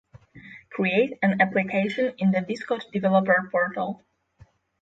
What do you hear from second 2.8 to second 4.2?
developer portal